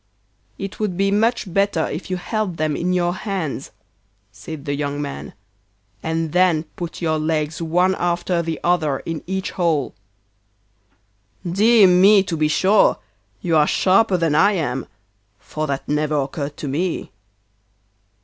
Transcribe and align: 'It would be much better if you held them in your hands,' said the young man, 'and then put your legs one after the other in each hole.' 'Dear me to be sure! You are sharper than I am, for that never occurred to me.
'It 0.57 0.79
would 0.79 0.97
be 0.97 1.11
much 1.11 1.53
better 1.53 1.85
if 1.89 2.09
you 2.09 2.17
held 2.17 2.57
them 2.57 2.75
in 2.75 2.91
your 2.91 3.13
hands,' 3.13 3.69
said 4.31 4.65
the 4.65 4.73
young 4.73 4.99
man, 4.99 5.33
'and 6.01 6.31
then 6.31 6.63
put 6.75 7.03
your 7.03 7.19
legs 7.19 7.61
one 7.61 7.93
after 7.99 8.41
the 8.41 8.59
other 8.63 8.97
in 9.01 9.23
each 9.27 9.51
hole.' 9.51 9.93
'Dear 11.47 11.85
me 11.85 12.23
to 12.23 12.35
be 12.35 12.47
sure! 12.47 12.97
You 13.43 13.55
are 13.57 13.67
sharper 13.67 14.17
than 14.17 14.33
I 14.33 14.53
am, 14.53 14.87
for 15.37 15.67
that 15.67 15.87
never 15.87 16.19
occurred 16.19 16.57
to 16.57 16.67
me. 16.67 17.11